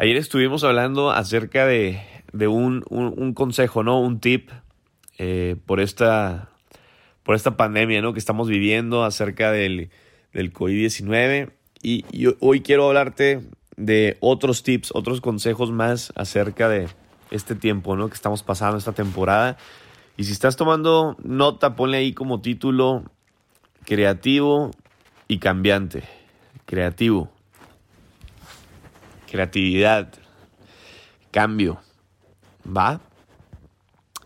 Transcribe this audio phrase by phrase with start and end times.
[0.00, 2.00] Ayer estuvimos hablando acerca de,
[2.48, 4.00] un, consejo, ¿no?
[4.00, 4.48] Un tip
[5.18, 6.48] eh, por, esta,
[7.22, 8.14] por esta pandemia, ¿no?
[8.14, 9.90] Que estamos viviendo acerca del,
[10.32, 11.50] del COVID-19.
[11.82, 12.06] Y,
[12.40, 13.42] hoy quiero hablarte
[13.76, 16.88] de otros tips, otros consejos más acerca de
[17.30, 18.08] este tiempo, ¿no?
[18.08, 19.58] Que estamos pasando esta temporada.
[20.16, 23.04] Y si estás tomando nota, ponle ahí como título
[23.84, 24.70] creativo
[25.28, 26.04] y cambiante.
[26.64, 27.30] Creativo
[29.30, 30.12] creatividad,
[31.30, 31.80] cambio,
[32.66, 33.00] ¿va?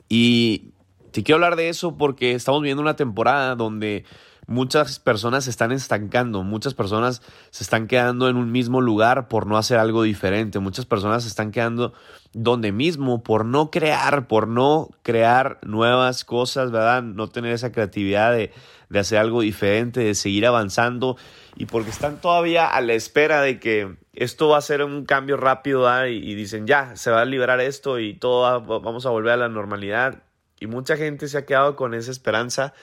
[0.08, 0.72] Y
[1.12, 4.04] te quiero hablar de eso porque estamos viviendo una temporada donde
[4.46, 9.46] muchas personas se están estancando, muchas personas se están quedando en un mismo lugar por
[9.46, 11.92] no hacer algo diferente, muchas personas se están quedando
[12.32, 17.02] donde mismo por no crear, por no crear nuevas cosas, ¿verdad?
[17.02, 18.52] No tener esa creatividad de,
[18.88, 21.16] de hacer algo diferente, de seguir avanzando
[21.56, 25.36] y porque están todavía a la espera de que esto va a ser un cambio
[25.36, 29.36] rápido y, dicen ya, se va a liberar esto y todo vamos a volver a
[29.36, 30.22] la normalidad.
[30.60, 32.74] Y mucha gente se ha quedado con esa esperanza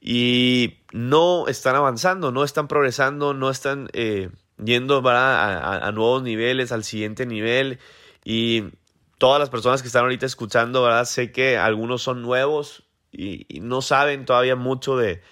[0.00, 4.30] y no están avanzando, no están progresando, no están eh,
[4.62, 7.78] yendo a, nuevos niveles, al siguiente nivel.
[8.24, 8.64] Y
[9.16, 11.06] todas las personas que están ahorita escuchando, ¿verdad?
[11.06, 15.22] sé que algunos son nuevos y, no saben todavía mucho de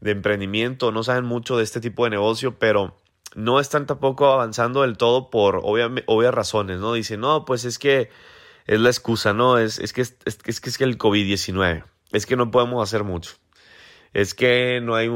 [0.00, 2.96] emprendimiento, no saben mucho de este tipo de negocio, pero
[3.36, 6.94] no están tampoco avanzando del todo por obvias razones, ¿no?
[6.94, 8.08] Dicen, no, pues es que
[8.66, 9.58] es la excusa, ¿no?
[9.58, 13.04] Es, es que es, es, que es que el COVID-19, es que no podemos hacer
[13.04, 13.32] mucho,
[14.14, 15.10] es que no hay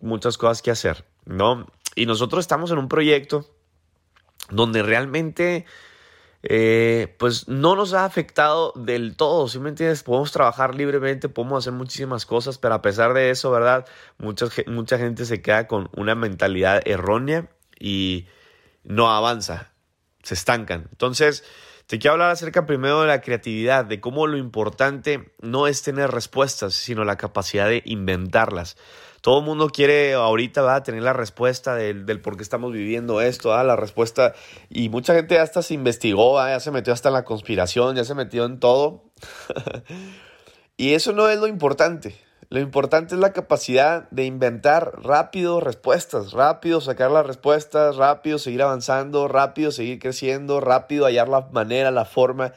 [0.00, 1.66] muchas cosas que hacer, ¿no?
[1.94, 3.46] Y nosotros estamos en un proyecto
[4.48, 5.66] donde realmente
[6.44, 10.02] eh, pues no nos ha afectado del todo, ¿sí me entiendes?
[10.02, 13.86] Podemos trabajar libremente, podemos hacer muchísimas cosas, pero a pesar de eso, ¿verdad?
[14.16, 18.26] Mucha, mucha gente se queda con una mentalidad errónea y
[18.84, 19.72] no avanza,
[20.22, 20.88] se estancan.
[20.90, 21.44] Entonces,
[21.86, 26.10] te quiero hablar acerca primero de la creatividad, de cómo lo importante no es tener
[26.10, 28.76] respuestas, sino la capacidad de inventarlas
[29.26, 33.20] todo el mundo quiere ahorita va a tener la respuesta del, por qué estamos viviendo
[33.20, 34.34] esto, la respuesta
[34.70, 38.14] y mucha gente hasta se investigó, ya se metió hasta en la conspiración, ya se
[38.14, 39.02] metió en todo.
[40.76, 42.14] y eso no es lo importante.
[42.48, 48.62] Lo importante es la capacidad de inventar rápido respuestas, rápido sacar las respuestas, rápido seguir
[48.62, 52.52] avanzando, rápido seguir creciendo, rápido hallar la manera, la forma.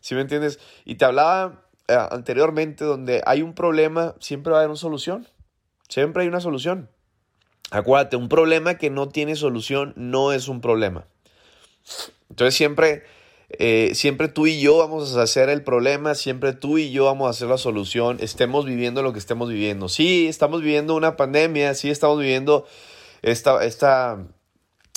[0.00, 0.60] ¿Sí me entiendes?
[0.84, 5.28] Y te hablaba eh, anteriormente donde hay un problema, siempre va a haber una solución.
[5.88, 6.88] Siempre hay una solución.
[7.70, 11.06] Acuérdate, un problema que no tiene solución no es un problema.
[12.30, 13.04] Entonces siempre,
[13.50, 17.26] eh, siempre tú y yo vamos a hacer el problema, siempre tú y yo vamos
[17.26, 19.88] a hacer la solución, estemos viviendo lo que estemos viviendo.
[19.88, 22.66] Sí, estamos viviendo una pandemia, sí estamos viviendo
[23.22, 24.18] esta, esta,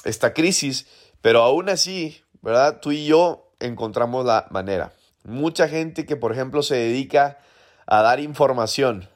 [0.04, 0.88] esta crisis,
[1.22, 2.80] pero aún así, ¿verdad?
[2.82, 4.94] Tú y yo encontramos la manera.
[5.24, 7.40] Mucha gente que, por ejemplo, se dedica
[7.86, 9.10] a dar información,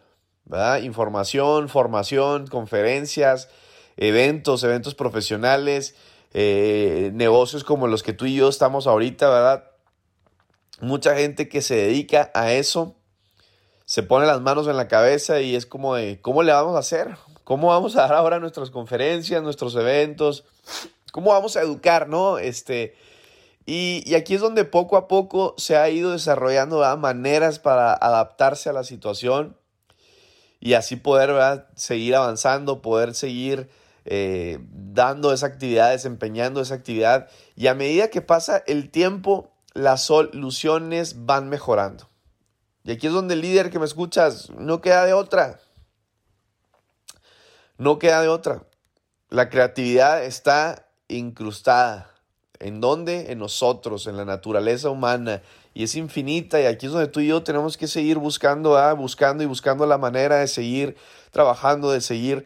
[0.84, 3.48] Información, formación, conferencias,
[3.96, 5.96] eventos, eventos profesionales,
[6.34, 9.72] eh, negocios como los que tú y yo estamos ahorita, ¿verdad?
[10.80, 12.96] Mucha gente que se dedica a eso
[13.92, 16.80] se pone las manos en la cabeza y es como de, ¿cómo le vamos a
[16.80, 17.18] hacer?
[17.44, 20.46] ¿Cómo vamos a dar ahora nuestras conferencias, nuestros eventos?
[21.12, 22.38] ¿Cómo vamos a educar, no?
[22.38, 22.96] Este,
[23.66, 28.70] y, y aquí es donde poco a poco se ha ido desarrollando maneras para adaptarse
[28.70, 29.58] a la situación
[30.62, 33.70] y así poder seguir avanzando, poder seguir
[34.06, 37.30] eh, dando esa actividad, desempeñando esa actividad.
[37.56, 42.10] Y a medida que pasa el tiempo, las soluciones van mejorando.
[42.84, 45.60] Y aquí es donde el líder que me escuchas no queda de otra.
[47.78, 48.64] No queda de otra.
[49.30, 52.10] La creatividad está incrustada.
[52.60, 53.32] ¿En dónde?
[53.32, 55.42] En nosotros, en la naturaleza humana,
[55.74, 59.44] y es infinita y aquí es donde tú y yo tenemos que seguir buscando, buscando
[59.44, 60.98] y buscando la manera de seguir
[61.32, 62.46] trabajando, de seguir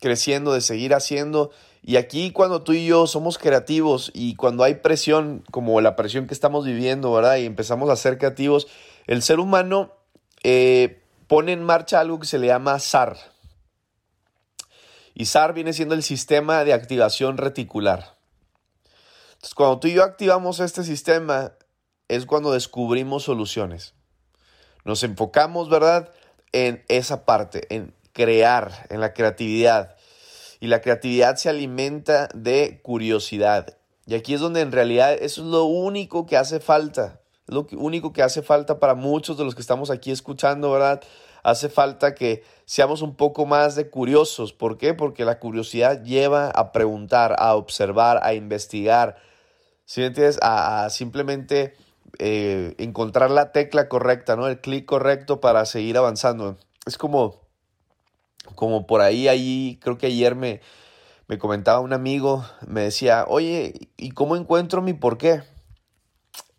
[0.00, 1.50] creciendo, de seguir haciendo.
[1.82, 6.26] Y aquí cuando tú y yo somos creativos y cuando hay presión, como la presión
[6.26, 7.36] que estamos viviendo, ¿verdad?
[7.36, 8.66] Y empezamos a ser creativos,
[9.06, 9.92] el ser humano
[10.42, 13.16] eh, pone en marcha algo que se le llama SAR.
[15.14, 18.16] Y SAR viene siendo el sistema de activación reticular.
[19.34, 21.52] Entonces, cuando tú y yo activamos este sistema,
[22.08, 23.94] es cuando descubrimos soluciones.
[24.84, 26.12] Nos enfocamos, ¿verdad?
[26.52, 29.94] En esa parte, en crear, en la creatividad.
[30.58, 33.76] Y la creatividad se alimenta de curiosidad.
[34.06, 37.20] Y aquí es donde en realidad eso es lo único que hace falta.
[37.46, 41.02] Lo único que hace falta para muchos de los que estamos aquí escuchando, ¿verdad?
[41.42, 44.54] Hace falta que seamos un poco más de curiosos.
[44.54, 44.94] ¿Por qué?
[44.94, 49.16] Porque la curiosidad lleva a preguntar, a observar, a investigar,
[49.84, 50.38] ¿sí me entiendes?
[50.40, 51.74] A, simplemente
[52.18, 54.48] eh, encontrar la tecla correcta, ¿no?
[54.48, 56.56] El clic correcto para seguir avanzando.
[56.86, 57.45] Es como,
[58.54, 60.60] como por ahí, ahí, creo que ayer me,
[61.28, 65.42] me comentaba un amigo, me decía, oye, ¿y cómo encuentro mi por qué?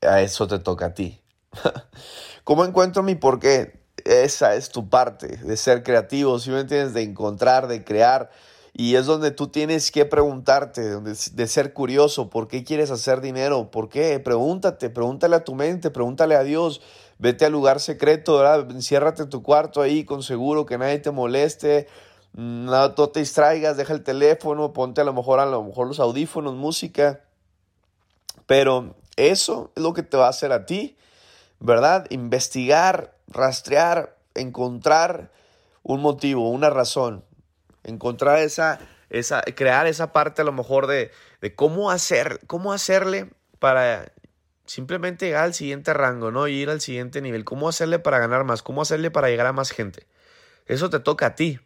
[0.01, 1.21] A eso te toca a ti.
[2.43, 3.79] ¿Cómo encuentro mi por qué?
[4.05, 6.93] Esa es tu parte de ser creativo, si me entiendes?
[6.93, 8.29] De encontrar, de crear.
[8.73, 13.71] Y es donde tú tienes que preguntarte, de ser curioso, ¿por qué quieres hacer dinero?
[13.71, 14.19] ¿Por qué?
[14.19, 16.81] Pregúntate, pregúntale a tu mente, pregúntale a Dios,
[17.19, 18.69] vete al lugar secreto, ¿verdad?
[18.71, 21.87] Enciérrate en tu cuarto ahí con seguro que nadie te moleste,
[22.33, 26.55] no, te distraigas, deja el teléfono, ponte a lo mejor a lo mejor los audífonos,
[26.55, 27.21] música.
[28.45, 30.97] Pero eso es lo que te va a hacer a ti,
[31.59, 32.05] ¿verdad?
[32.09, 35.31] Investigar, rastrear, encontrar
[35.83, 37.23] un motivo, una razón
[37.87, 38.79] encontrar esa,
[39.09, 41.11] esa, crear esa parte a lo mejor de,
[41.41, 43.29] de cómo hacer, cómo hacerle
[43.59, 44.11] para
[44.67, 46.47] simplemente llegar al siguiente rango, ¿no?
[46.47, 47.43] Y ir al siguiente nivel.
[47.43, 48.61] ¿Cómo hacerle para ganar más?
[48.61, 50.05] ¿Cómo hacerle para llegar a más gente?
[50.67, 51.59] Eso te toca a ti.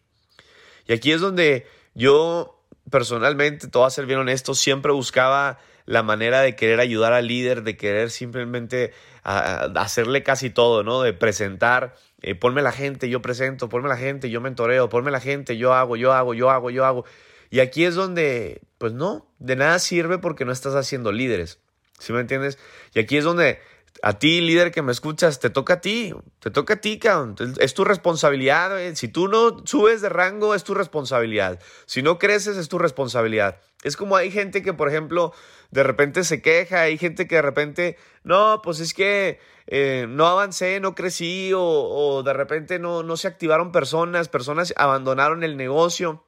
[0.87, 6.41] Y aquí es donde yo personalmente, todo a ser bien honesto, siempre buscaba la manera
[6.41, 8.93] de querer ayudar al líder, de querer simplemente
[9.23, 11.01] hacerle casi todo, ¿no?
[11.01, 15.19] De presentar, eh, ponme la gente, yo presento, ponme la gente, yo mentoreo, ponme la
[15.19, 17.05] gente, yo hago, yo hago, yo hago, yo hago.
[17.49, 21.59] Y aquí es donde, pues no, de nada sirve porque no estás haciendo líderes.
[22.01, 22.57] ¿Sí me entiendes?
[22.93, 23.59] Y aquí es donde
[24.01, 27.35] a ti, líder que me escuchas, te toca a ti, te toca a ti, cabrón.
[27.59, 28.71] Es tu responsabilidad.
[28.95, 31.59] Si tú no subes de rango, es tu responsabilidad.
[31.85, 33.61] Si no creces, es tu responsabilidad.
[33.83, 35.33] Es como hay gente que, por ejemplo,
[35.69, 40.25] de repente se queja, hay gente que de repente, no, pues es que eh, no
[40.25, 45.57] avancé, no crecí, o, o de repente no, no se activaron personas, personas abandonaron el
[45.57, 46.25] negocio.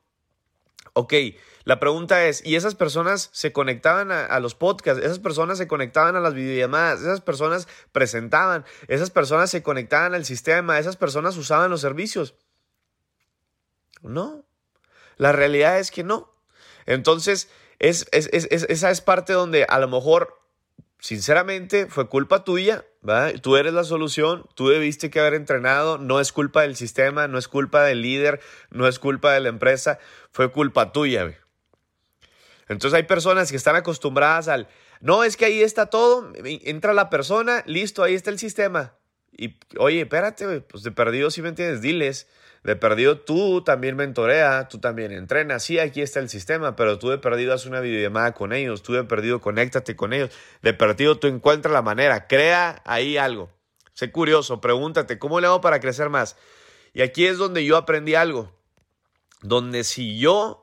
[0.93, 1.13] Ok,
[1.65, 5.03] la pregunta es, ¿y esas personas se conectaban a, los podcasts?
[5.03, 7.01] ¿Esas personas se conectaban a las videollamadas?
[7.01, 8.65] ¿Esas personas presentaban?
[8.87, 10.77] ¿Esas personas se conectaban al sistema?
[10.77, 12.35] ¿Esas personas usaban los servicios?
[14.01, 14.43] No.
[15.15, 16.33] La realidad es que no.
[16.85, 17.49] Entonces,
[17.79, 20.37] es, esa es parte donde a lo mejor,
[20.99, 22.85] sinceramente, fue culpa tuya.
[23.41, 27.37] Tú eres la solución, tú debiste que haber entrenado, no es culpa del sistema, no
[27.37, 29.99] es culpa del líder, no es culpa de la empresa,
[30.31, 31.37] fue culpa tuya.
[32.67, 34.67] Entonces hay personas que están acostumbradas al,
[35.01, 38.95] no, es que ahí está todo, entra la persona, listo, ahí está el sistema.
[39.35, 42.27] Y oye, espérate, pues de perdido, si me entiendes, diles,
[42.63, 47.09] de perdido tú también mentorea, tú también entrenas, sí, aquí está el sistema, pero tú
[47.09, 50.29] de perdido haz una videollamada con ellos, tú de perdido conéctate con ellos,
[50.61, 53.49] de perdido tú encuentra la manera, crea ahí algo.
[53.93, 56.37] Sé curioso, pregúntate, ¿cómo le hago para crecer más?
[56.93, 58.57] Y aquí es donde yo aprendí algo,
[59.41, 60.62] donde si yo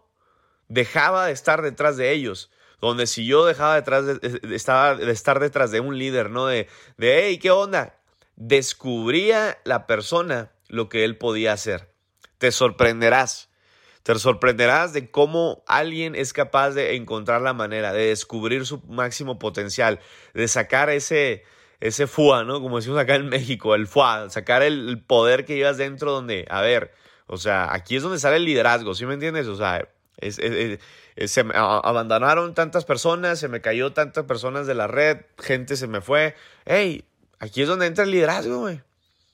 [0.71, 2.51] dejaba de estar detrás de ellos,
[2.81, 6.47] donde si yo dejaba detrás de, de, estar detrás de un líder, ¿no?
[6.47, 7.99] De, de, hey, ¿qué onda?
[8.37, 11.93] Descubría la persona lo que él podía hacer.
[12.39, 13.51] Te sorprenderás.
[14.03, 19.39] Te sorprenderás de cómo alguien es capaz de encontrar la manera, de descubrir su máximo
[19.39, 20.01] potencial,
[20.33, 21.45] de sacar ese,
[21.81, 22.63] ese FUA, ¿no?
[22.63, 26.63] Como decimos acá en México, el FUA, sacar el, poder que llevas dentro donde, a
[26.63, 26.95] ver,
[27.27, 29.47] o sea, aquí es donde sale el liderazgo, ¿sí me entiendes?
[29.49, 29.87] O sea,
[30.21, 35.87] se me abandonaron tantas personas, se me cayó tantas personas de la red, gente se
[35.87, 36.35] me fue.
[36.67, 37.05] Hey,
[37.39, 38.81] aquí es donde entra el liderazgo, güey.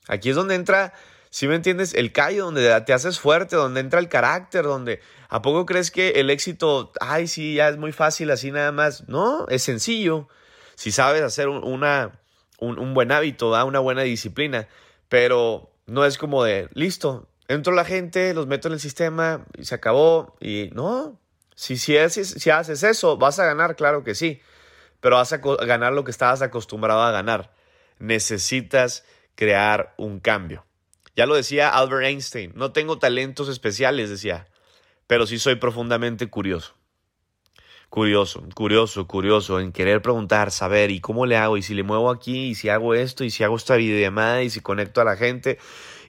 [0.07, 0.93] Aquí es donde entra
[1.29, 1.93] si me entiendes?
[1.93, 6.11] El callo, donde te haces fuerte, donde entra el carácter, donde ¿a poco crees que
[6.11, 9.07] el éxito, ay, sí, ya es muy fácil así nada más?
[9.07, 10.27] No, es sencillo.
[10.75, 12.19] Si sabes hacer un, una,
[12.59, 14.67] un, buen hábito, da una buena disciplina,
[15.09, 19.65] pero no es como de, listo, entro la gente, los meto en el sistema y
[19.65, 20.35] se acabó.
[20.39, 21.19] Y no,
[21.55, 24.41] si, si, haces, haces eso, vas a ganar, claro que sí,
[24.99, 27.53] pero vas a ganar lo que estabas acostumbrado a ganar.
[27.99, 30.65] Necesitas crear un cambio.
[31.15, 34.47] Ya lo decía Albert Einstein, no tengo talentos especiales, decía,
[35.07, 36.75] pero sí soy profundamente curioso.
[37.89, 41.55] Curioso, curioso, curioso, en querer preguntar, saber, ¿y cómo le hago?
[41.55, 42.49] ¿Y si le muevo aquí?
[42.49, 43.23] ¿Y si hago esto?
[43.23, 44.43] ¿Y si hago esta videollamada?
[44.43, 45.57] ¿Y si conecto a la gente?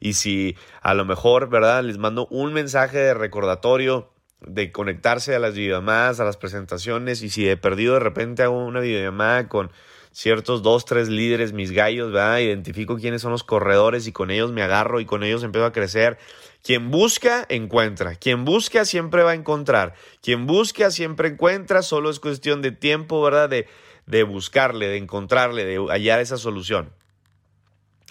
[0.00, 5.38] ¿Y si a lo mejor, verdad, les mando un mensaje de recordatorio de conectarse a
[5.38, 7.22] las videollamadas, a las presentaciones?
[7.22, 9.70] ¿Y si he perdido de repente hago una videollamada con
[10.12, 12.38] ciertos dos, tres líderes, mis gallos, ¿verdad?
[12.38, 15.72] Identifico quiénes son los corredores y con ellos me agarro y con ellos empiezo a
[15.72, 16.18] crecer.
[16.62, 18.16] Quien busca, encuentra.
[18.16, 19.94] Quien busca, siempre va a encontrar.
[20.22, 21.82] Quien busca, siempre encuentra.
[21.82, 23.48] Solo es cuestión de tiempo, ¿verdad?
[23.48, 23.68] De,
[24.06, 26.90] de buscarle, de encontrarle, de hallar esa solución.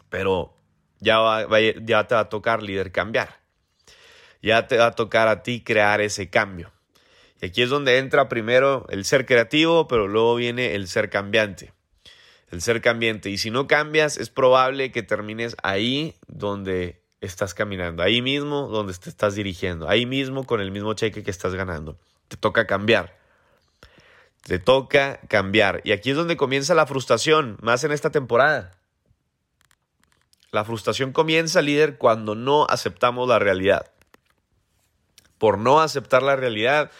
[0.09, 0.56] Pero
[0.99, 3.39] ya, te va a tocar, líder, cambiar.
[4.41, 6.71] Ya te va a tocar a ti crear ese cambio.
[7.41, 11.73] Y aquí es donde entra primero el ser creativo, pero luego viene el ser cambiante.
[12.49, 13.29] El ser cambiante.
[13.29, 18.93] Y si no cambias, es probable que termines ahí donde estás caminando, ahí mismo donde
[18.93, 21.97] te estás dirigiendo, ahí mismo con el mismo cheque que estás ganando.
[22.27, 23.17] Te toca cambiar.
[24.43, 25.81] Te toca cambiar.
[25.83, 28.76] Y aquí es donde comienza la frustración, más en esta temporada.
[30.51, 33.91] La frustración comienza, líder, cuando no aceptamos la realidad.
[35.37, 36.91] Por no aceptar la realidad,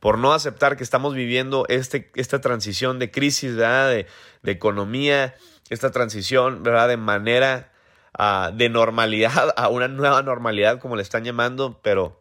[0.00, 4.06] por no aceptar que estamos viviendo este, esta transición de crisis, De,
[4.42, 5.34] de economía,
[5.70, 6.88] esta transición, ¿verdad?
[6.88, 7.72] De manera
[8.18, 12.18] uh, de normalidad a una nueva normalidad, como le están llamando, pero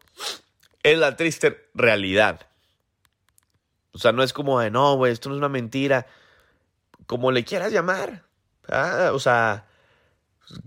[0.84, 2.48] es la triste realidad.
[3.94, 6.08] O sea, no es como de, no, güey, esto no es una mentira.
[7.06, 8.24] Como le quieras llamar.
[8.68, 9.12] ¿ah?
[9.14, 9.68] O sea,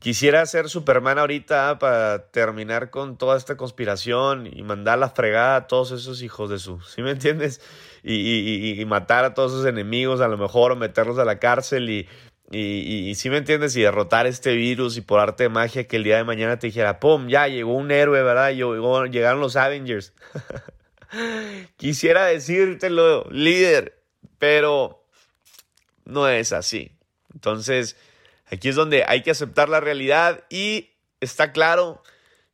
[0.01, 5.67] quisiera ser Superman ahorita para terminar con toda esta conspiración y mandar la fregada a
[5.67, 6.81] todos esos hijos de su.
[6.81, 7.61] ¿Sí me entiendes?
[8.03, 11.91] Y, y, matar a todos esos enemigos, a lo mejor, o meterlos a la cárcel
[11.91, 12.09] y,
[12.51, 16.05] y, si me entiendes, y derrotar este virus y por arte de magia que el
[16.05, 17.29] día de mañana te dijera, ¡pum!
[17.29, 18.53] Ya llegó un héroe, ¿verdad?
[18.53, 20.13] Llegó, llegaron los Avengers.
[21.77, 24.01] Quisiera decírtelo, líder,
[24.39, 25.05] pero
[26.05, 26.93] no es así.
[27.35, 27.97] Entonces,
[28.51, 32.03] aquí es donde hay que aceptar la realidad y está claro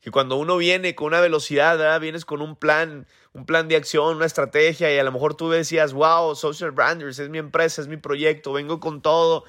[0.01, 2.01] que cuando uno viene con una velocidad, ¿verdad?
[2.01, 5.49] vienes con un plan, un plan de acción, una estrategia y a lo mejor tú
[5.49, 9.45] decías, wow, Social Branders es mi empresa, es mi proyecto, vengo con todo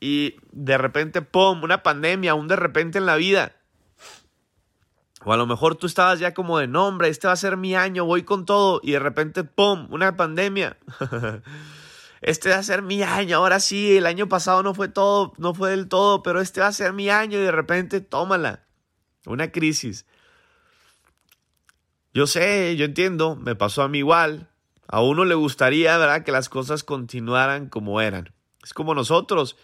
[0.00, 3.54] y de repente, ¡pum!, una pandemia, un de repente en la vida.
[5.24, 7.76] O a lo mejor tú estabas ya como de nombre, este va a ser mi
[7.76, 10.76] año, voy con todo y de repente, ¡pum!, una pandemia.
[12.22, 15.54] este va a ser mi año, ahora sí, el año pasado no fue todo, no
[15.54, 18.64] fue del todo, pero este va a ser mi año y de repente, tómala.
[19.26, 20.06] Una crisis.
[22.14, 24.50] Yo sé, yo entiendo, me pasó a mí igual.
[24.86, 28.32] A uno le gustaría, ¿verdad?, que las cosas continuaran como eran.
[28.62, 29.56] Es como nosotros.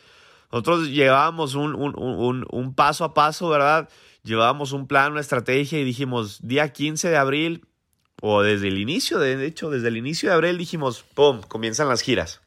[0.50, 3.88] Nosotros llevábamos un, paso a paso, ¿verdad?
[4.24, 7.66] Llevábamos un plan, una estrategia y dijimos, día 15 de abril,
[8.20, 12.00] o desde el inicio, de hecho, desde el inicio de abril dijimos, ¡pum!, comienzan las
[12.00, 12.40] giras.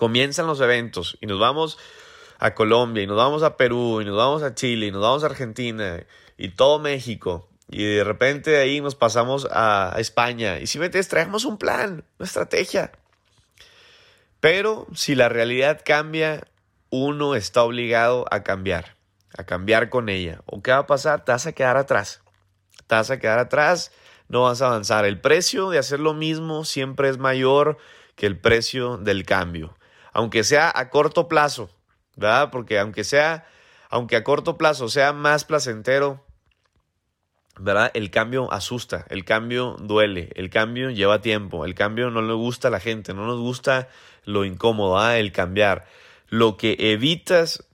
[0.00, 1.76] Comienzan los eventos y nos vamos
[2.38, 5.22] a Colombia y nos vamos a Perú y nos vamos a Chile y nos vamos
[5.22, 6.06] a Argentina
[6.38, 7.50] y todo México.
[7.68, 10.58] Y de repente de ahí nos pasamos a, España.
[10.58, 12.92] Y si metes, traemos un plan, una estrategia.
[14.40, 16.48] Pero si la realidad cambia,
[16.88, 18.96] uno está obligado a cambiar,
[19.36, 20.40] a cambiar con ella.
[20.46, 21.26] ¿O qué va a pasar?
[21.26, 22.22] Te vas a quedar atrás.
[22.86, 23.92] Te vas a quedar atrás,
[24.28, 25.04] no vas a avanzar.
[25.04, 27.76] El precio de hacer lo mismo siempre es mayor
[28.16, 29.76] que el precio del cambio.
[30.12, 31.70] Aunque sea a corto plazo,
[32.16, 32.50] ¿verdad?
[32.50, 33.46] Porque aunque sea,
[33.88, 36.24] aunque a corto plazo sea más placentero,
[37.58, 37.90] ¿verdad?
[37.94, 42.68] El cambio asusta, el cambio duele, el cambio lleva tiempo, el cambio no le gusta
[42.68, 43.88] a la gente, no nos gusta
[44.24, 45.18] lo incómodo, ¿ah?
[45.18, 45.86] el cambiar.
[46.28, 47.68] Lo que evitas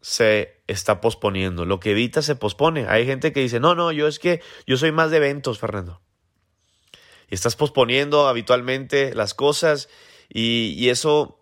[0.00, 2.86] se está posponiendo, lo que evitas se pospone.
[2.88, 6.00] Hay gente que dice, no, no, yo es que yo soy más de eventos, Fernando.
[7.28, 9.88] Y estás posponiendo habitualmente las cosas
[10.28, 11.40] y, eso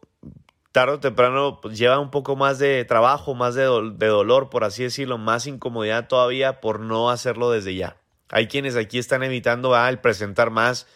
[0.74, 4.64] tarde o temprano pues, lleva un poco más de trabajo, más de, de, dolor, por
[4.64, 7.96] así decirlo, más incomodidad todavía por no hacerlo desde ya.
[8.28, 10.88] Hay quienes aquí están evitando ah, el presentar más,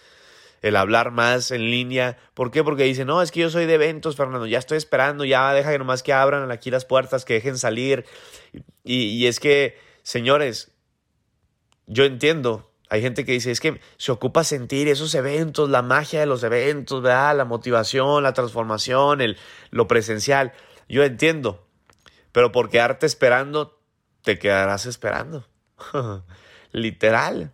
[0.63, 2.19] el hablar más en línea.
[2.35, 2.65] ¿Por qué?
[2.65, 5.71] Porque dicen, no, es que yo soy de eventos, Fernando, ya estoy esperando, ya deja
[5.71, 8.05] que nomás que abran aquí las puertas, que dejen salir.
[8.83, 10.73] Y, es que, señores,
[11.87, 16.21] yo entiendo, hay gente que dice, es que se ocupa sentir esos eventos, la magia
[16.21, 17.37] de los eventos, ¿verdad?
[17.37, 19.37] La motivación, la transformación, el,
[19.71, 20.53] lo presencial.
[20.89, 21.67] Yo entiendo,
[22.33, 23.79] pero por quedarte esperando,
[24.23, 25.47] te quedarás esperando.
[26.73, 27.53] Literal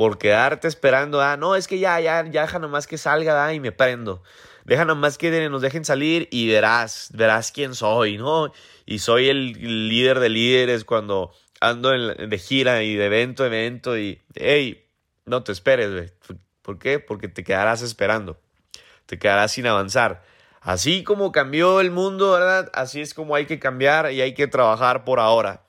[0.00, 3.52] por quedarte esperando, ah, no, es que ya, ya, ya deja nomás que salga, ah,
[3.52, 4.22] y me prendo.
[4.64, 8.50] Deja nomás que nos dejen salir y verás, verás quién soy, ¿no?
[8.86, 13.96] Y soy el líder de líderes cuando ando de gira y de evento a evento
[13.98, 14.86] y, hey,
[15.26, 16.12] no te esperes.
[16.62, 16.98] ¿Por qué?
[16.98, 18.38] Porque te quedarás esperando.
[19.06, 20.22] Te quedarás sin avanzar.
[20.60, 22.70] Así como cambió el mundo, ¿verdad?
[22.74, 25.62] Así es como hay que cambiar y hay que trabajar por ahora.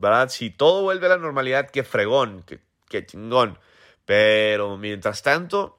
[0.00, 0.28] ¿Verdad?
[0.28, 3.58] Si todo vuelve a la normalidad, qué fregón, que qué chingón.
[4.04, 5.78] Pero mientras tanto,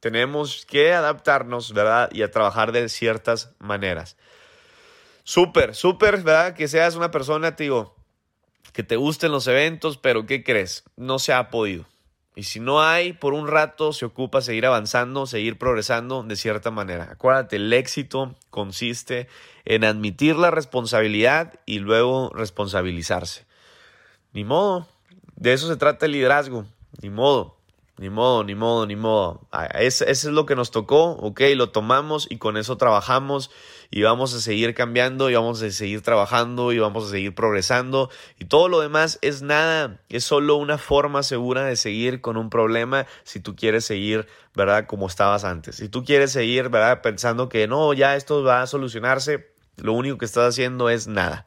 [0.00, 2.10] tenemos que adaptarnos, ¿verdad?
[2.12, 4.16] Y a trabajar de ciertas maneras.
[5.24, 6.54] Súper, súper, ¿verdad?
[6.54, 7.95] Que seas una persona, te digo,
[8.76, 10.84] que te gusten los eventos, pero ¿qué crees?
[10.96, 11.86] No se ha podido.
[12.34, 16.70] Y si no hay, por un rato se ocupa seguir avanzando, seguir progresando de cierta
[16.70, 17.08] manera.
[17.10, 19.28] Acuérdate, el éxito consiste
[19.64, 23.46] en admitir la responsabilidad y luego responsabilizarse.
[24.34, 24.86] Ni modo,
[25.36, 26.66] de eso se trata el liderazgo,
[27.00, 27.55] ni modo.
[27.98, 29.48] Ni modo, ni modo, ni modo.
[29.74, 33.50] Eso es lo que nos tocó, ok, lo tomamos y con eso trabajamos
[33.90, 38.10] y vamos a seguir cambiando y vamos a seguir trabajando y vamos a seguir progresando
[38.38, 42.50] y todo lo demás es nada, es solo una forma segura de seguir con un
[42.50, 44.86] problema si tú quieres seguir, ¿verdad?
[44.86, 45.76] Como estabas antes.
[45.76, 47.00] Si tú quieres seguir, ¿verdad?
[47.00, 51.46] Pensando que no, ya esto va a solucionarse, lo único que estás haciendo es nada.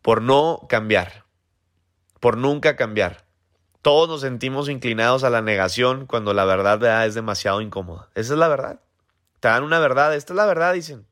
[0.00, 1.24] Por no cambiar,
[2.20, 3.29] por nunca cambiar.
[3.82, 8.08] Todos nos sentimos inclinados a la negación cuando la verdad es demasiado incómoda.
[8.14, 8.80] Esa es la verdad.
[9.40, 10.14] Te dan una verdad.
[10.14, 11.06] Esta es la verdad, dicen.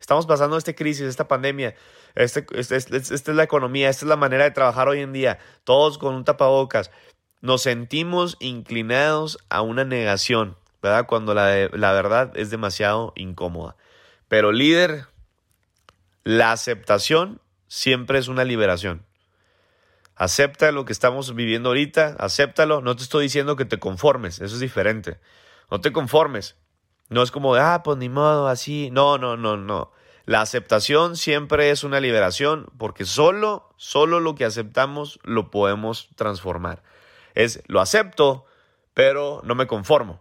[0.00, 1.74] Estamos pasando esta crisis, esta pandemia.
[2.14, 3.90] Este, este, este, esta es la economía.
[3.90, 5.38] Esta es la manera de trabajar hoy en día.
[5.64, 6.90] Todos con un tapabocas.
[7.42, 11.06] Nos sentimos inclinados a una negación, ¿verdad?
[11.06, 13.76] Cuando la, la verdad es demasiado incómoda.
[14.28, 15.06] Pero líder,
[16.24, 19.04] la aceptación siempre es una liberación.
[20.18, 22.80] Acepta lo que estamos viviendo ahorita, acéptalo.
[22.80, 25.20] No te estoy diciendo que te conformes, eso es diferente.
[25.70, 26.56] No te conformes.
[27.08, 28.90] No es como de, ah, pues ni modo, así.
[28.90, 29.92] No, no, no, no.
[30.24, 36.82] La aceptación siempre es una liberación porque solo, solo lo que aceptamos lo podemos transformar.
[37.36, 38.44] Es, lo acepto,
[38.94, 40.20] pero no me conformo.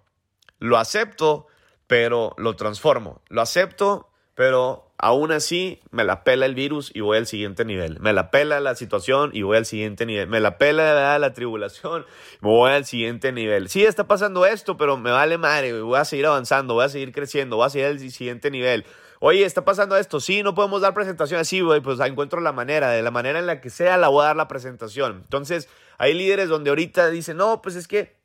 [0.60, 1.48] Lo acepto,
[1.88, 3.24] pero lo transformo.
[3.30, 8.00] Lo acepto, pero Aún así, me la pela el virus y voy al siguiente nivel.
[8.00, 10.27] Me la pela la situación y voy al siguiente nivel.
[10.27, 13.70] Me la pela la tribulación y voy al siguiente nivel.
[13.70, 15.80] Sí, está pasando esto, pero me vale madre.
[15.82, 18.86] Voy a seguir avanzando, voy a seguir creciendo, voy a seguir al siguiente nivel.
[19.20, 20.20] Oye, está pasando esto.
[20.20, 21.48] Sí, no podemos dar presentaciones.
[21.48, 22.89] Sí, güey, pues encuentro la manera.
[22.89, 25.22] De la manera en la que sea, la voy a dar la presentación.
[25.24, 28.18] Entonces, hay líderes donde ahorita dicen, no, pues es que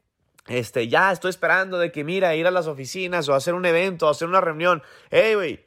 [0.49, 4.07] este, ya estoy esperando de que, mira, ir a las oficinas o hacer un evento
[4.07, 4.83] o hacer una reunión.
[5.11, 5.64] Hey, güey,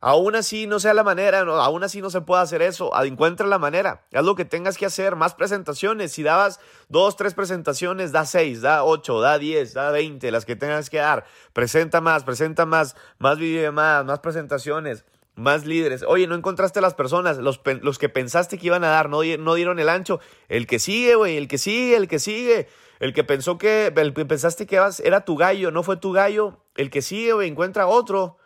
[0.00, 2.92] Aún así no sea la manera, aún así no se puede hacer eso.
[3.02, 4.06] Encuentra la manera.
[4.14, 5.16] Haz lo que tengas que hacer.
[5.16, 6.12] Más presentaciones.
[6.12, 10.54] Si dabas dos, tres presentaciones, da seis, da ocho, da diez, da veinte, las que
[10.54, 11.24] tengas que dar.
[11.52, 16.04] Presenta más, presenta más, más video más, más presentaciones, más líderes.
[16.06, 19.54] Oye, no encontraste las personas, los, los que pensaste que iban a dar, no, no
[19.54, 20.20] dieron el ancho.
[20.48, 22.68] El que sigue, güey, el que sigue, el que sigue.
[23.00, 26.64] El que pensó que, el que pensaste que era tu gallo, no fue tu gallo.
[26.76, 28.38] El que sigue, güey, encuentra otro.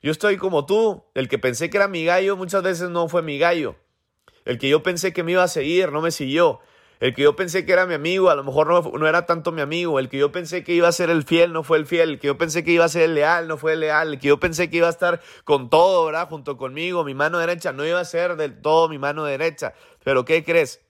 [0.00, 3.22] Yo estoy como tú, el que pensé que era mi gallo muchas veces no fue
[3.22, 3.76] mi gallo.
[4.44, 6.60] El que yo pensé que me iba a seguir no me siguió.
[7.00, 9.52] El que yo pensé que era mi amigo, a lo mejor no, no, era tanto
[9.52, 9.98] mi amigo.
[9.98, 12.10] El que yo pensé que iba a ser el fiel, no fue el fiel.
[12.10, 14.14] El que yo pensé que iba a ser el leal, no fue el leal.
[14.14, 16.28] El que yo pensé que iba a estar con todo, ¿verdad?
[16.28, 19.74] Junto conmigo, mi mano derecha, no iba a ser del todo mi mano derecha.
[20.02, 20.80] Pero ¿qué crees?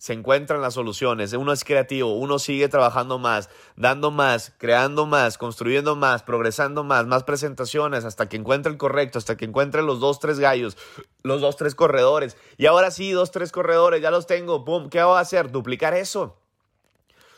[0.00, 1.34] Se encuentran las soluciones.
[1.34, 7.06] Uno es creativo, uno sigue trabajando más, dando más, creando más, construyendo más, progresando más,
[7.06, 10.78] más presentaciones hasta que encuentre el correcto, hasta que encuentre los dos, tres gallos,
[11.22, 12.38] los dos, tres corredores.
[12.56, 14.64] Y ahora sí, dos, tres corredores, ya los tengo.
[14.88, 15.50] ¿Qué voy a hacer?
[15.50, 16.34] Duplicar eso.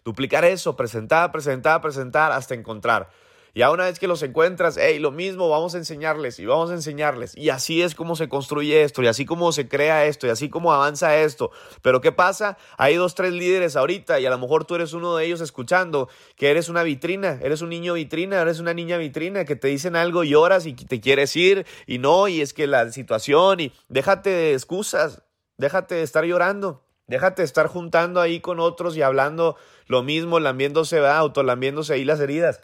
[0.04, 3.10] Duplicar eso, presentar, presentar, presentar hasta encontrar.
[3.54, 6.70] Y a una vez que los encuentras, hey, lo mismo, vamos a enseñarles y vamos
[6.70, 7.36] a enseñarles.
[7.36, 10.48] Y así es como se construye esto, y así como se crea esto, y así
[10.48, 11.50] como avanza esto.
[11.82, 12.56] Pero ¿qué pasa?
[12.78, 16.08] Hay dos, tres líderes ahorita, y a lo mejor tú eres uno de ellos escuchando
[16.36, 19.96] que eres una vitrina, eres un niño vitrina, eres una niña vitrina, que te dicen
[19.96, 23.72] algo, y lloras y te quieres ir, y no, y es que la situación, y
[23.88, 25.22] déjate de excusas,
[25.58, 26.86] déjate de estar llorando.
[27.08, 32.20] Déjate de estar juntando ahí con otros y hablando lo mismo, lambiéndose, autolambiéndose ahí las
[32.20, 32.60] heridas.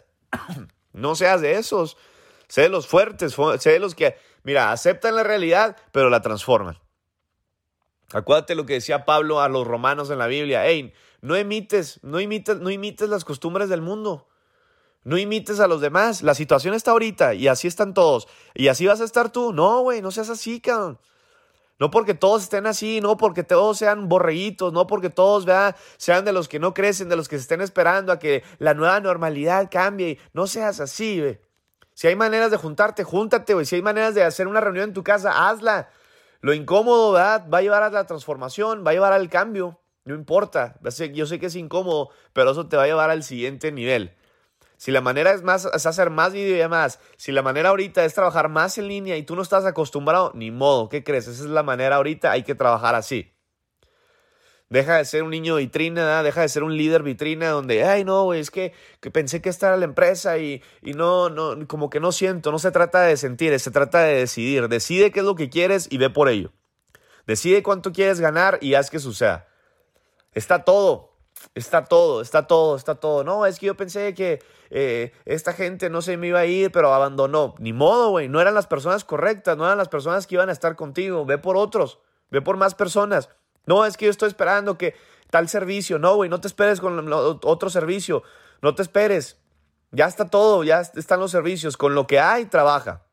[0.93, 1.97] No seas de esos.
[2.47, 6.79] Sé de los fuertes, sé de los que, mira, aceptan la realidad, pero la transforman.
[8.11, 10.65] Acuérdate lo que decía Pablo a los romanos en la Biblia.
[10.65, 14.27] Hey, no imites, no imites, no imites las costumbres del mundo.
[15.03, 16.23] No imites a los demás.
[16.23, 18.27] La situación está ahorita y así están todos.
[18.55, 19.53] Y así vas a estar tú.
[19.53, 20.99] No, güey, no seas así, cabrón.
[21.79, 25.45] No porque todos estén así, no porque todos sean borreguitos, no porque todos
[25.97, 28.73] sean de los que no crecen, de los que se estén esperando a que la
[28.73, 30.19] nueva normalidad cambie.
[30.33, 31.39] No seas así.
[31.93, 33.65] Si hay maneras de juntarte, júntate, güey.
[33.65, 35.89] Si hay maneras de hacer una reunión en tu casa, hazla.
[36.41, 37.47] Lo incómodo, ¿verdad?
[37.53, 39.81] Va a llevar a la transformación, va a llevar al cambio.
[40.03, 40.79] No importa.
[41.13, 44.15] Yo sé que es incómodo, pero eso te va a llevar al siguiente nivel.
[44.79, 48.77] Si la manera es más hacer más videollamadas, si la manera ahorita es trabajar más
[48.77, 51.27] en línea y tú no estás acostumbrado, ni modo, ¿qué crees?
[51.27, 53.33] Esa es la manera ahorita, hay que trabajar así.
[54.69, 58.23] Deja de ser un niño vitrina, deja de ser un líder vitrina donde, ay, no,
[58.23, 58.71] güey, es que,
[59.11, 62.57] pensé que esta era la empresa y, y no, no, como que no siento, no
[62.57, 64.69] se trata de sentir, se trata de decidir.
[64.69, 66.53] Decide qué es lo que quieres y ve por ello.
[67.27, 69.45] Decide cuánto quieres ganar y haz que suceda.
[70.31, 71.08] Está todo,
[71.55, 73.23] Está todo, está todo, está todo.
[73.23, 76.71] No, es que yo pensé que eh, esta gente no se me iba a ir,
[76.71, 77.55] pero abandonó.
[77.59, 78.27] Ni modo, güey.
[78.27, 81.25] No eran las personas correctas, no eran las personas que iban a estar contigo.
[81.25, 81.99] Ve por otros,
[82.29, 83.29] ve por más personas.
[83.65, 84.95] No, es que yo estoy esperando que
[85.29, 85.99] tal servicio.
[85.99, 88.23] No, güey, no te esperes con otro servicio.
[88.61, 89.37] No te esperes.
[89.91, 91.77] Ya está todo, ya están los servicios.
[91.77, 93.03] Con lo que hay, trabaja.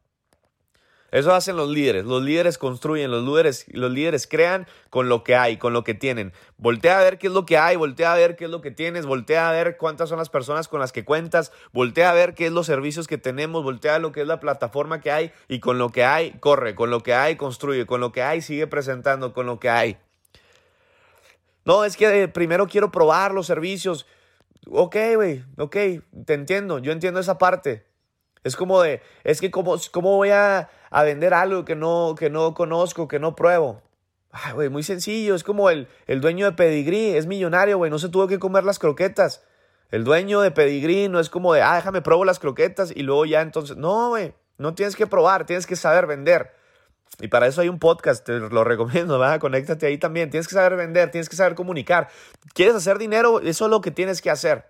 [1.12, 2.04] Eso hacen los líderes.
[2.04, 5.94] Los líderes construyen, los líderes, los líderes crean con lo que hay, con lo que
[5.94, 6.32] tienen.
[6.58, 8.70] Voltea a ver qué es lo que hay, voltea a ver qué es lo que
[8.70, 12.34] tienes, voltea a ver cuántas son las personas con las que cuentas, voltea a ver
[12.34, 15.32] qué es los servicios que tenemos, voltea a lo que es la plataforma que hay
[15.48, 18.42] y con lo que hay, corre, con lo que hay, construye, con lo que hay,
[18.42, 19.98] sigue presentando, con lo que hay.
[21.64, 24.06] No, es que eh, primero quiero probar los servicios.
[24.68, 25.76] Ok, güey, ok,
[26.24, 27.84] te entiendo, yo entiendo esa parte.
[28.46, 32.54] Es como de, es que cómo, cómo voy a, vender algo que no, que no
[32.54, 33.82] conozco, que no pruebo.
[34.30, 35.34] Ay, güey, muy sencillo.
[35.34, 38.62] Es como el, el dueño de Pedigrí, es millonario, güey, no se tuvo que comer
[38.62, 39.42] las croquetas.
[39.90, 43.24] El dueño de Pedigrí no es como de, ah, déjame probo las croquetas y luego
[43.26, 43.76] ya entonces.
[43.76, 46.52] No, güey, no tienes que probar, tienes que saber vender.
[47.18, 49.40] Y para eso hay un podcast, te lo recomiendo, ¿verdad?
[49.40, 50.30] Conéctate ahí también.
[50.30, 52.10] Tienes que saber vender, tienes que saber comunicar.
[52.54, 53.40] ¿Quieres hacer dinero?
[53.40, 54.66] Eso es lo que tienes que hacer.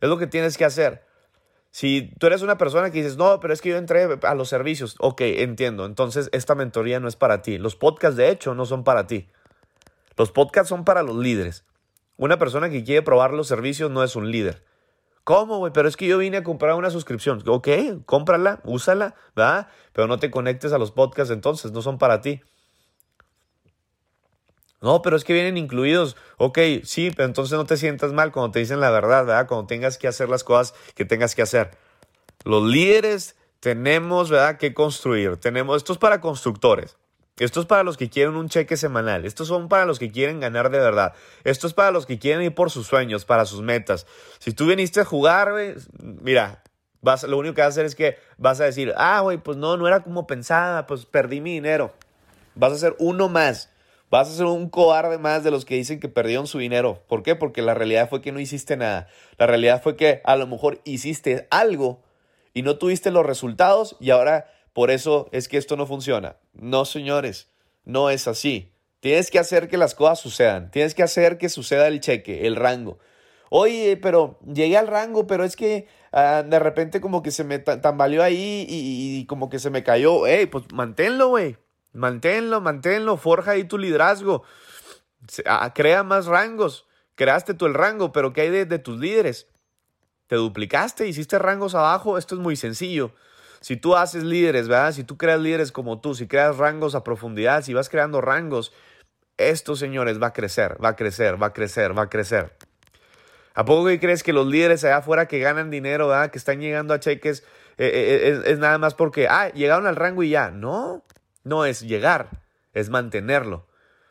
[0.00, 1.04] Es lo que tienes que hacer.
[1.74, 4.48] Si tú eres una persona que dices, no, pero es que yo entré a los
[4.48, 7.58] servicios, ok, entiendo, entonces esta mentoría no es para ti.
[7.58, 9.26] Los podcasts, de hecho, no son para ti.
[10.16, 11.64] Los podcasts son para los líderes.
[12.16, 14.62] Una persona que quiere probar los servicios no es un líder.
[15.24, 15.72] ¿Cómo, güey?
[15.72, 17.42] Pero es que yo vine a comprar una suscripción.
[17.44, 17.66] Ok,
[18.06, 19.66] cómprala, úsala, ¿verdad?
[19.92, 22.40] Pero no te conectes a los podcasts entonces, no son para ti.
[24.84, 26.14] No, pero es que vienen incluidos.
[26.36, 29.46] Ok, sí, pero entonces no te sientas mal cuando te dicen la verdad, ¿verdad?
[29.48, 31.70] Cuando tengas que hacer las cosas que tengas que hacer.
[32.44, 35.38] Los líderes tenemos, ¿verdad?, que construir.
[35.38, 36.98] Tenemos, esto es para constructores.
[37.38, 39.24] Esto es para los que quieren un cheque semanal.
[39.24, 41.14] Estos son para los que quieren ganar de verdad.
[41.44, 44.06] Esto es para los que quieren ir por sus sueños, para sus metas.
[44.38, 45.54] Si tú viniste a jugar,
[45.98, 46.62] mira,
[47.00, 49.56] vas, lo único que vas a hacer es que vas a decir, ah, güey, pues
[49.56, 51.94] no, no era como pensaba, pues perdí mi dinero.
[52.54, 53.70] Vas a ser uno más.
[54.14, 57.02] Vas a ser un cobarde más de los que dicen que perdieron su dinero.
[57.08, 57.34] ¿Por qué?
[57.34, 59.08] Porque la realidad fue que no hiciste nada.
[59.38, 62.00] La realidad fue que a lo mejor hiciste algo
[62.52, 66.36] y no tuviste los resultados y ahora por eso es que esto no funciona.
[66.52, 67.48] No, señores,
[67.84, 68.70] no es así.
[69.00, 70.70] Tienes que hacer que las cosas sucedan.
[70.70, 73.00] Tienes que hacer que suceda el cheque, el rango.
[73.50, 77.58] Oye, pero llegué al rango, pero es que ah, de repente como que se me
[77.58, 80.28] tambaleó ahí y, y, como que se me cayó.
[80.28, 81.56] Ey, pues manténlo, güey.
[81.94, 84.42] Manténlo, manténlo, forja ahí tu liderazgo.
[85.46, 86.86] Ah, crea más rangos.
[87.14, 89.46] Creaste tú el rango, pero ¿qué hay de, tus líderes?
[90.26, 92.18] Te duplicaste, hiciste rangos abajo.
[92.18, 93.12] Esto es muy sencillo.
[93.60, 94.92] Si tú haces líderes, ¿verdad?
[94.92, 98.72] Si tú creas líderes como tú, si creas rangos a profundidad, si vas creando rangos,
[99.38, 102.56] esto, señores, va a crecer, va a crecer, va a crecer, va a crecer.
[103.54, 106.32] ¿A poco crees que los líderes allá afuera que ganan dinero, ¿verdad?
[106.32, 107.44] que están llegando a cheques,
[107.78, 110.50] eh, eh, es, es, nada más porque, ah, llegaron al rango y ya?
[110.50, 111.04] No,
[111.44, 113.66] no es llegar, es mantenerlo.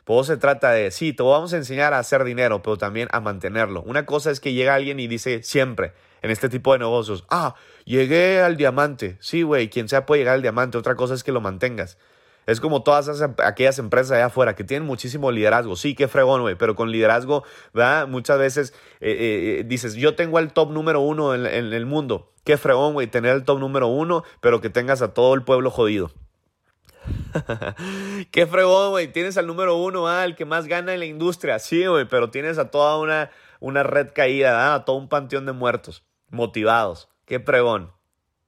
[0.06, 3.22] Todo se trata de, sí, te vamos a enseñar a hacer dinero, pero también a
[3.22, 3.82] mantenerlo.
[3.84, 7.56] Una cosa es que llega alguien y dice siempre en este tipo de negocios, ah,
[7.86, 9.18] llegué al diamante.
[9.22, 10.78] Sí, güey, quien sea puede llegar al diamante.
[10.78, 11.98] Otra cosa es que lo mantengas.
[12.46, 15.78] Es como todas esas, em, aquellas empresas allá afuera que tienen muchísimo liderazgo.
[15.78, 17.44] Sí, qué fregón, güey, pero con liderazgo,
[17.74, 18.08] ¿verdad?
[18.08, 21.86] Muchas veces eh, eh, eh, dices, yo tengo el top número uno en, en el
[21.86, 22.34] mundo.
[22.44, 25.72] Qué fregón, güey, tener el top número uno, pero que tengas a todo el pueblo
[25.72, 26.12] jodido.
[28.32, 29.12] Qué fregón, güey.
[29.12, 31.60] Tienes al número uno, ah, el que más gana en la industria.
[31.60, 35.52] Sí, güey, pero tienes a toda una, una red caída, a todo un panteón de
[35.52, 37.10] muertos, motivados.
[37.26, 37.92] Qué fregón.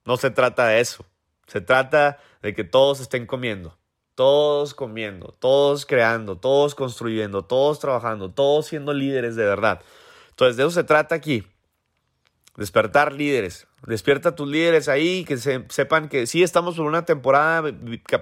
[0.06, 1.06] No se trata de eso.
[1.48, 3.78] Se trata de que todos estén comiendo.
[4.16, 9.82] Todos comiendo, todos creando, todos construyendo, todos trabajando, todos siendo líderes de verdad.
[10.30, 11.46] Entonces, de eso se trata aquí.
[12.58, 13.68] Despertar líderes.
[13.86, 17.72] Despierta a tus líderes ahí, que sepan que sí estamos por una temporada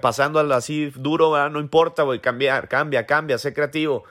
[0.02, 4.04] pasando así duro, no importa, güey, cambiar, cambia, cambia, sé creativo.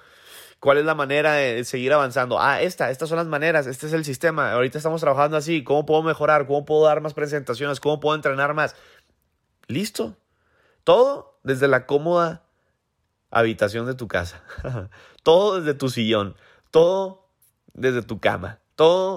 [0.62, 2.38] ¿Cuál es la manera de seguir avanzando?
[2.40, 4.52] Ah, esta, estas son las maneras, este es el sistema.
[4.52, 5.64] Ahorita estamos trabajando así.
[5.64, 6.46] ¿Cómo puedo mejorar?
[6.46, 7.80] ¿Cómo puedo dar más presentaciones?
[7.80, 8.76] ¿Cómo puedo entrenar más?
[9.66, 10.16] Listo.
[10.84, 12.44] Todo desde la cómoda
[13.32, 14.44] habitación de tu casa.
[15.24, 16.36] Todo desde tu sillón.
[16.70, 17.28] Todo
[17.74, 18.61] desde tu cama.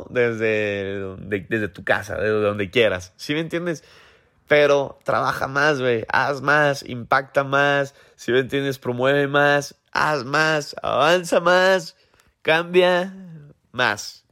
[0.09, 3.13] Desde, desde tu casa, desde donde quieras.
[3.15, 3.83] ¿Sí me entiendes?
[4.47, 5.79] Pero trabaja más.
[6.09, 7.95] Haz más, impacta más.
[8.15, 9.75] Si me entiendes, promueve más.
[9.91, 11.95] Haz más, avanza más,
[12.41, 13.13] cambia
[13.71, 14.25] más.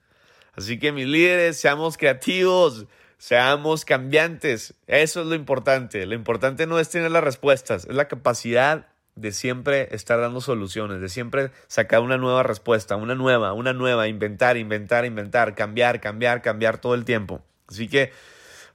[0.56, 2.86] Así que mis líderes, seamos creativos,
[3.18, 4.74] seamos cambiantes.
[4.88, 6.06] Eso es lo importante.
[6.06, 11.00] Lo importante no es tener las respuestas, es la capacidad de siempre estar dando soluciones,
[11.00, 16.42] de siempre sacar una nueva respuesta, una nueva, una nueva, inventar, inventar, inventar, cambiar, cambiar,
[16.42, 17.42] cambiar todo el tiempo.
[17.68, 18.12] Así que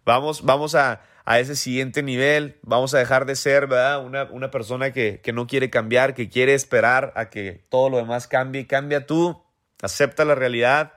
[0.04, 2.58] vamos, vamos a, a ese siguiente nivel.
[2.62, 4.04] Vamos a dejar de ser, ¿verdad?
[4.04, 7.96] Una, una persona que, que no quiere cambiar, que quiere esperar a que todo lo
[7.98, 8.66] demás cambie.
[8.66, 9.42] Cambia tú,
[9.82, 10.92] acepta la realidad,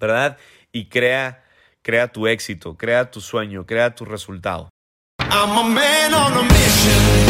[0.00, 0.36] ¿verdad?
[0.72, 1.44] Y crea,
[1.82, 4.68] crea tu éxito, crea tu sueño, crea tu resultado.
[5.30, 7.27] I'm a man on a mission.